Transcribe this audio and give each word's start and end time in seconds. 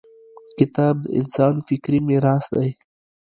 •کتاب 0.59 0.95
د 1.01 1.05
انسان 1.19 1.53
فکري 1.67 1.99
میراث 2.07 2.45
دی. 2.55 2.69